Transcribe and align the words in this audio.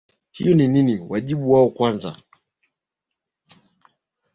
hiyo 0.31 0.53
ni 0.55 0.67
ni 0.67 0.83
ni 0.83 0.99
wajibu 1.09 1.51
wao 1.51 1.65
wa 1.65 1.71
kwanza 1.71 2.17